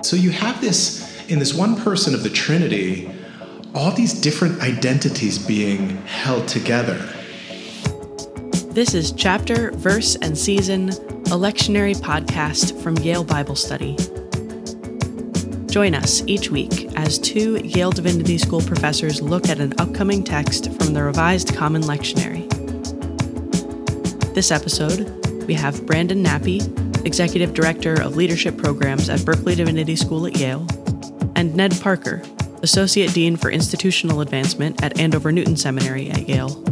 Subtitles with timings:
[0.00, 3.10] So you have this, in this one person of the Trinity,
[3.74, 6.96] all these different identities being held together.
[8.70, 13.96] This is Chapter, Verse, and Season, a lectionary podcast from Yale Bible Study.
[15.66, 20.72] Join us each week as two Yale Divinity School professors look at an upcoming text
[20.74, 22.48] from the Revised Common Lectionary.
[24.32, 25.08] This episode,
[25.48, 30.66] we have Brandon Nappi, Executive Director of Leadership Programs at Berkeley Divinity School at Yale,
[31.36, 32.22] and Ned Parker,
[32.62, 36.62] Associate Dean for Institutional Advancement at Andover Newton Seminary at Yale,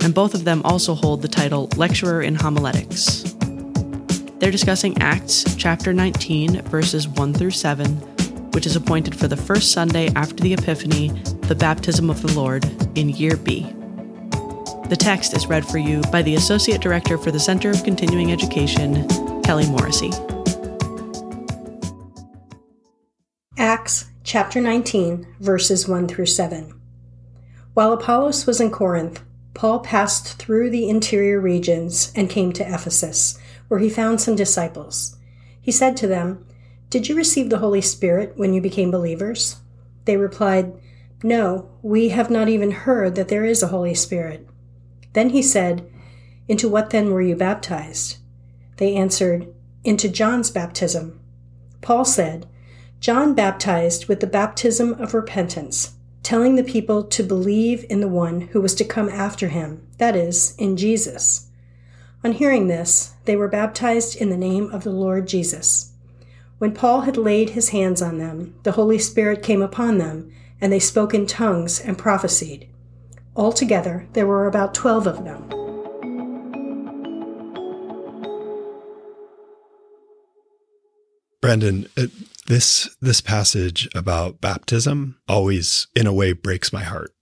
[0.00, 3.22] and both of them also hold the title Lecturer in Homiletics.
[4.38, 7.86] They're discussing Acts chapter 19, verses 1 through 7,
[8.52, 11.08] which is appointed for the first Sunday after the Epiphany,
[11.42, 12.64] the baptism of the Lord,
[12.96, 13.72] in year B.
[14.88, 18.32] The text is read for you by the Associate Director for the Center of Continuing
[18.32, 19.06] Education,
[19.44, 20.10] Kelly Morrissey.
[23.58, 26.72] Acts chapter 19, verses 1 through 7.
[27.74, 29.22] While Apollos was in Corinth,
[29.54, 35.16] Paul passed through the interior regions and came to Ephesus, where he found some disciples.
[35.60, 36.46] He said to them,
[36.88, 39.56] Did you receive the Holy Spirit when you became believers?
[40.04, 40.72] They replied,
[41.22, 44.48] No, we have not even heard that there is a Holy Spirit.
[45.12, 45.88] Then he said,
[46.48, 48.18] Into what then were you baptized?
[48.82, 49.46] They answered,
[49.84, 51.20] Into John's baptism.
[51.82, 52.48] Paul said,
[52.98, 55.92] John baptized with the baptism of repentance,
[56.24, 60.16] telling the people to believe in the one who was to come after him, that
[60.16, 61.46] is, in Jesus.
[62.24, 65.92] On hearing this, they were baptized in the name of the Lord Jesus.
[66.58, 70.72] When Paul had laid his hands on them, the Holy Spirit came upon them, and
[70.72, 72.66] they spoke in tongues and prophesied.
[73.36, 75.61] Altogether, there were about twelve of them.
[81.42, 82.06] Brandon, uh,
[82.46, 87.12] this this passage about baptism always, in a way, breaks my heart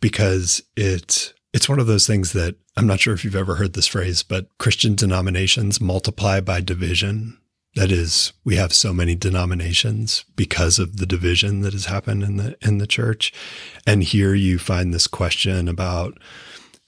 [0.00, 3.72] because it it's one of those things that I'm not sure if you've ever heard
[3.72, 7.38] this phrase, but Christian denominations multiply by division.
[7.74, 12.36] That is, we have so many denominations because of the division that has happened in
[12.36, 13.32] the in the church.
[13.86, 16.18] And here you find this question about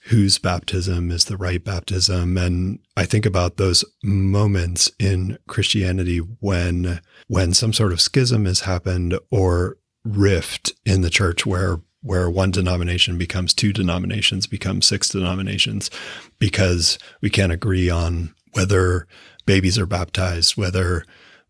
[0.05, 2.37] whose baptism is the right baptism.
[2.37, 8.61] And I think about those moments in Christianity when when some sort of schism has
[8.61, 15.09] happened or rift in the church where where one denomination becomes two denominations, becomes six
[15.09, 15.91] denominations,
[16.39, 19.07] because we can't agree on whether
[19.45, 21.05] babies are baptized, whether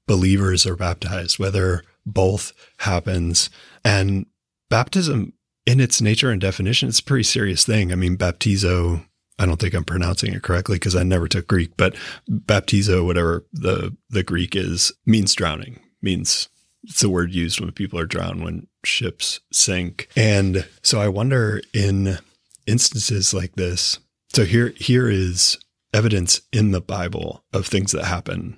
[0.08, 3.50] believers are baptized, whether both happens.
[3.86, 4.26] And
[4.70, 5.32] baptism
[5.66, 7.92] in its nature and definition, it's a pretty serious thing.
[7.92, 9.06] I mean, baptizo,
[9.38, 11.96] I don't think I'm pronouncing it correctly because I never took Greek, but
[12.30, 16.50] baptizo, whatever the, the Greek is, means drowning, means
[16.84, 20.08] it's a word used when people are drowned, when ships sink.
[20.16, 22.18] And so I wonder in
[22.66, 24.00] instances like this.
[24.34, 25.60] So here, here is
[25.94, 28.58] evidence in the Bible of things that happen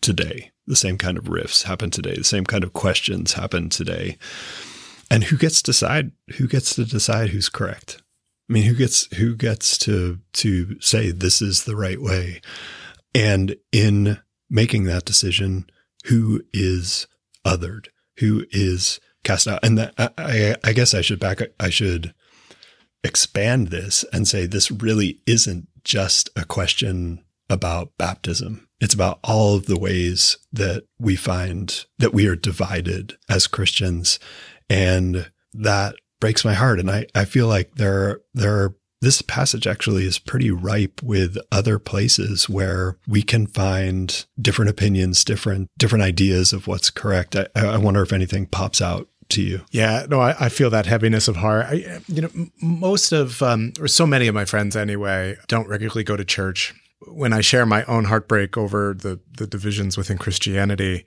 [0.00, 0.50] today.
[0.66, 2.16] The same kind of rifts happen today.
[2.16, 4.18] The same kind of questions happen today.
[5.10, 6.12] And who gets to decide?
[6.36, 8.02] Who gets to decide who's correct?
[8.48, 12.40] I mean, who gets who gets to to say this is the right way?
[13.14, 14.18] And in
[14.50, 15.68] making that decision,
[16.06, 17.06] who is
[17.46, 17.88] othered?
[18.18, 19.60] Who is cast out?
[19.62, 21.40] And that, I, I guess I should back.
[21.58, 22.14] I should
[23.02, 28.68] expand this and say this really isn't just a question about baptism.
[28.80, 34.18] It's about all of the ways that we find that we are divided as Christians
[34.68, 36.80] and that breaks my heart.
[36.80, 41.78] And I, I feel like there there this passage actually is pretty ripe with other
[41.78, 47.36] places where we can find different opinions, different, different ideas of what's correct.
[47.36, 49.60] I, I wonder if anything pops out to you.
[49.70, 51.66] Yeah, no, I, I, feel that heaviness of heart.
[51.66, 52.30] I, you know,
[52.62, 56.74] most of, um, or so many of my friends anyway, don't regularly go to church.
[57.06, 61.04] When I share my own heartbreak over the the divisions within Christianity,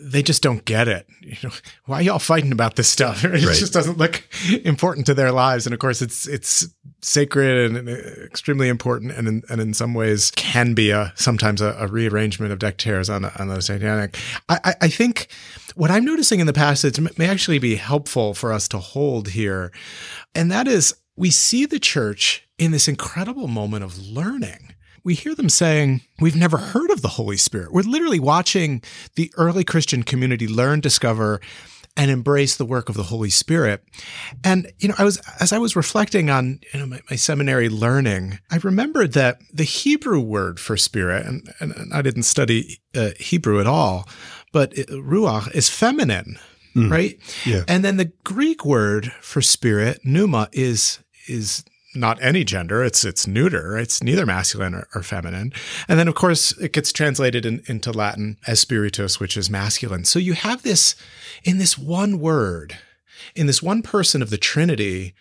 [0.00, 1.06] they just don't get it.
[1.20, 1.50] You know,
[1.86, 3.24] why are y'all fighting about this stuff?
[3.32, 3.56] It right.
[3.56, 4.22] just doesn't look
[4.64, 5.66] important to their lives.
[5.66, 6.66] And of course, it's it's
[7.00, 11.76] sacred and extremely important, and in, and in some ways can be a sometimes a,
[11.78, 14.18] a rearrangement of deck chairs on on the Titanic.
[14.48, 15.28] I, I, I think
[15.74, 19.72] what I'm noticing in the passage may actually be helpful for us to hold here,
[20.34, 24.74] and that is we see the church in this incredible moment of learning
[25.04, 27.72] we hear them saying, We've never heard of the Holy Spirit.
[27.72, 28.82] We're literally watching
[29.16, 31.40] the early Christian community learn, discover,
[31.96, 33.84] and embrace the work of the Holy Spirit.
[34.42, 37.68] And, you know, I was, as I was reflecting on, you know, my, my seminary
[37.68, 43.10] learning, I remembered that the Hebrew word for spirit, and, and, I didn't study uh,
[43.18, 44.08] Hebrew at all,
[44.52, 46.38] but it, ruach is feminine,
[46.74, 46.90] mm.
[46.90, 47.18] right?
[47.44, 47.64] Yeah.
[47.68, 52.82] And then the Greek word for spirit, pneuma, is is not any gender.
[52.82, 53.76] It's it's neuter.
[53.76, 55.52] It's neither masculine or, or feminine.
[55.88, 60.04] And then of course it gets translated in, into Latin as spiritus, which is masculine.
[60.04, 60.94] So you have this
[61.44, 62.78] in this one word,
[63.34, 65.14] in this one person of the Trinity,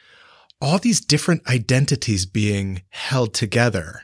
[0.61, 4.03] all these different identities being held together.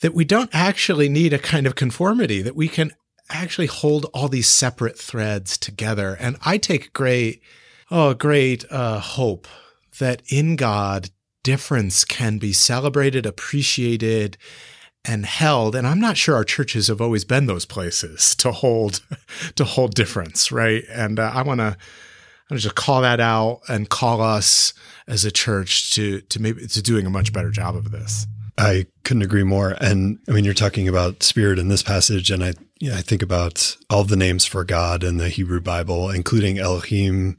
[0.00, 2.42] That we don't actually need a kind of conformity.
[2.42, 2.92] That we can
[3.28, 6.16] actually hold all these separate threads together.
[6.18, 7.42] And I take great,
[7.90, 9.46] oh, great uh, hope
[9.98, 11.10] that in God
[11.42, 14.36] difference can be celebrated, appreciated,
[15.04, 15.74] and held.
[15.74, 19.00] And I'm not sure our churches have always been those places to hold
[19.56, 20.84] to hold difference, right?
[20.90, 21.76] And uh, I want to
[22.50, 24.74] I want to just call that out and call us
[25.06, 28.26] as a church to to maybe to doing a much better job of this.
[28.58, 29.70] I couldn't agree more.
[29.80, 33.02] And I mean, you're talking about spirit in this passage, and I you know, I
[33.02, 37.38] think about all the names for God in the Hebrew Bible, including Elohim,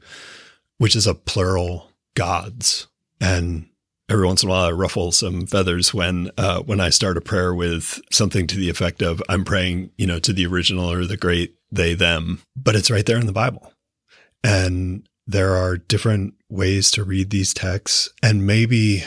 [0.78, 2.88] which is a plural gods,
[3.20, 3.66] and
[4.12, 7.22] every once in a while I ruffle some feathers when uh, when I start a
[7.22, 11.06] prayer with something to the effect of I'm praying, you know, to the original or
[11.06, 13.72] the great they them, but it's right there in the Bible.
[14.44, 19.04] And there are different ways to read these texts and maybe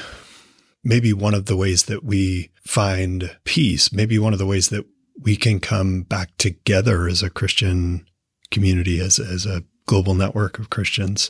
[0.83, 4.85] maybe one of the ways that we find peace, maybe one of the ways that
[5.21, 8.07] we can come back together as a Christian
[8.49, 11.29] community as as a global network of Christians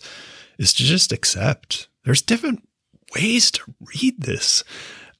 [0.57, 2.65] is to just accept there's different
[3.15, 3.61] ways to
[3.95, 4.63] read this.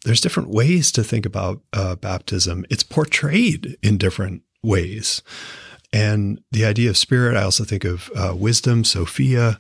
[0.03, 2.65] There's different ways to think about uh, baptism.
[2.69, 5.23] It's portrayed in different ways.
[5.91, 9.59] And the idea of spirit, I also think of uh, wisdom, Sophia.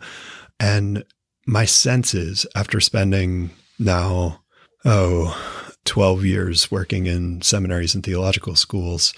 [0.59, 1.03] And
[1.47, 4.43] my senses after spending now,
[4.83, 9.13] oh, 12 years working in seminaries and theological schools,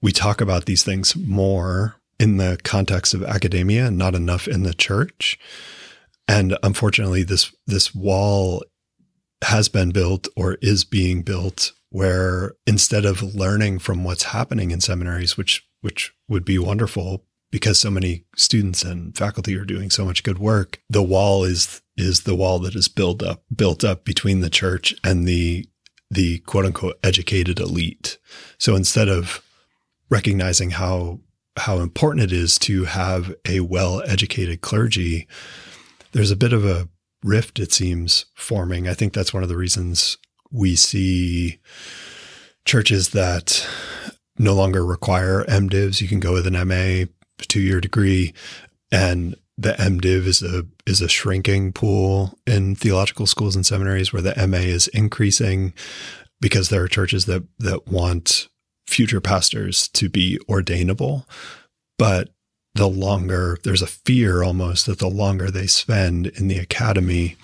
[0.00, 4.62] we talk about these things more in the context of academia and not enough in
[4.62, 5.38] the church.
[6.28, 8.62] And unfortunately, this this wall
[9.42, 14.80] has been built or is being built where instead of learning from what's happening in
[14.80, 20.04] seminaries, which which would be wonderful because so many students and faculty are doing so
[20.04, 24.04] much good work, the wall is is the wall that is built up built up
[24.04, 25.66] between the church and the
[26.10, 28.18] the quote unquote educated elite.
[28.58, 29.42] So instead of
[30.10, 31.20] recognizing how
[31.56, 35.26] how important it is to have a well educated clergy,
[36.12, 36.88] there's a bit of a
[37.22, 38.88] rift, it seems, forming.
[38.88, 40.18] I think that's one of the reasons
[40.50, 41.58] we see
[42.64, 43.66] churches that
[44.38, 46.00] no longer require MDivs.
[46.00, 47.06] You can go with an MA,
[47.38, 48.32] two year degree,
[48.90, 54.22] and the MDiv is a is a shrinking pool in theological schools and seminaries where
[54.22, 55.74] the MA is increasing
[56.40, 58.48] because there are churches that that want
[58.86, 61.24] future pastors to be ordainable.
[61.98, 62.30] But
[62.78, 67.36] the longer there's a fear almost that the longer they spend in the academy,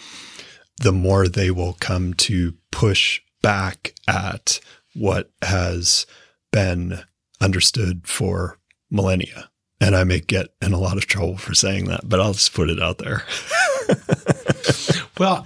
[0.80, 4.60] the more they will come to push back at
[4.94, 6.06] what has
[6.52, 7.00] been
[7.40, 8.60] understood for
[8.92, 9.50] millennia.
[9.80, 12.54] And I may get in a lot of trouble for saying that, but I'll just
[12.54, 13.24] put it out there.
[15.18, 15.44] well,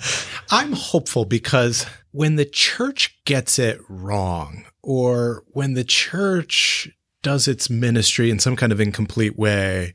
[0.50, 6.90] I'm hopeful because when the church gets it wrong, or when the church
[7.22, 9.94] does its ministry in some kind of incomplete way,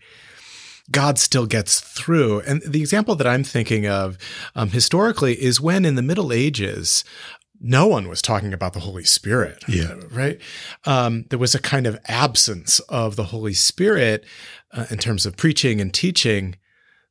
[0.92, 2.42] God still gets through.
[2.42, 4.18] And the example that I'm thinking of
[4.56, 7.04] um, historically is when in the Middle Ages,
[7.62, 9.64] no one was talking about the Holy Spirit.
[9.68, 9.96] Yeah.
[10.12, 10.40] Right.
[10.86, 14.26] Um, there was a kind of absence of the Holy Spirit
[14.74, 16.58] uh, in terms of preaching and teaching.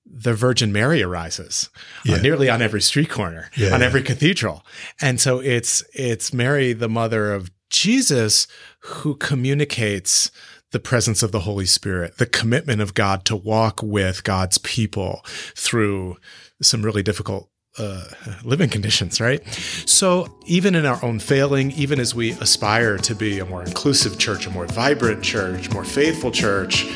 [0.04, 2.14] The Virgin Mary arises uh, yeah.
[2.16, 3.86] uh, nearly on every street corner, yeah, on yeah.
[3.86, 4.66] every cathedral,
[5.00, 8.46] and so it's it's Mary, the mother of Jesus
[8.80, 10.30] who communicates
[10.70, 15.22] the presence of the Holy Spirit, the commitment of God to walk with God's people
[15.54, 16.16] through
[16.60, 17.48] some really difficult
[17.78, 18.04] uh,
[18.44, 19.42] living conditions, right?
[19.86, 24.18] So, even in our own failing, even as we aspire to be a more inclusive
[24.18, 26.86] church, a more vibrant church, more faithful church,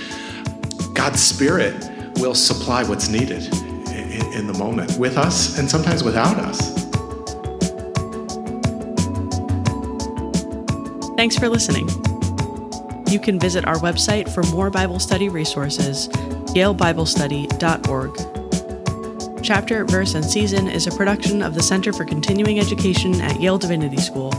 [0.94, 1.74] God's Spirit
[2.16, 3.44] will supply what's needed
[3.88, 6.85] in, in the moment with us and sometimes without us.
[11.16, 11.88] Thanks for listening.
[13.08, 16.08] You can visit our website for more Bible study resources,
[16.52, 19.42] yalebiblestudy.org.
[19.42, 23.56] Chapter, Verse, and Season is a production of the Center for Continuing Education at Yale
[23.56, 24.30] Divinity School.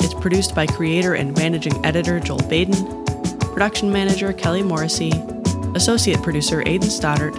[0.00, 3.04] It's produced by creator and managing editor Joel Baden,
[3.40, 5.10] production manager Kelly Morrissey,
[5.74, 7.34] associate producer Aidan Stoddart,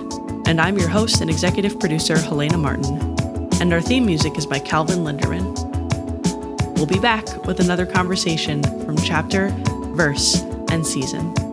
[0.47, 3.15] and I'm your host and executive producer Helena Martin.
[3.61, 5.72] And our theme music is by Calvin Linderman.
[6.75, 9.49] We'll be back with another conversation from chapter,
[9.95, 11.52] verse, and season.